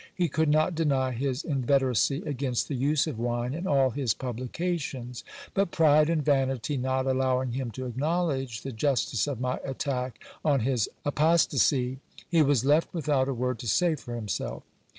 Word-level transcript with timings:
He 0.15 0.29
could 0.29 0.49
not 0.49 0.73
deny 0.73 1.11
his 1.11 1.43
inveteracy 1.43 2.23
against 2.25 2.67
the 2.67 2.73
use 2.73 3.05
of 3.05 3.19
wine 3.19 3.53
in 3.53 3.67
all 3.67 3.91
his 3.91 4.15
publications; 4.15 5.23
but 5.53 5.69
pride 5.69 6.09
and 6.09 6.25
vanity 6.25 6.75
not 6.75 7.05
allowing 7.05 7.51
him 7.51 7.69
to 7.69 7.85
acknowledge 7.85 8.63
the 8.63 8.71
justice 8.71 9.27
of 9.27 9.39
my 9.39 9.59
attack 9.63 10.17
on 10.43 10.61
his 10.61 10.89
apostasy, 11.05 11.99
he 12.27 12.41
was 12.41 12.65
left 12.65 12.91
without 12.95 13.27
a 13.29 13.33
word 13.35 13.59
to 13.59 13.67
say 13.67 13.93
for 13.93 14.15
himself. 14.15 14.63